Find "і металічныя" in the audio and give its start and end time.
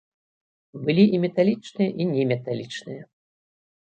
1.15-1.89